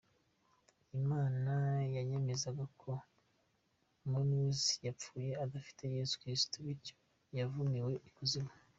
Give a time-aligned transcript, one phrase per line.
[0.99, 1.53] Imana
[1.95, 2.91] yanyemezaga ko
[4.09, 6.95] Mowzey yapfuye adafite Yesu Kristo, bityo
[7.37, 8.51] yavumiwe ikuzimu.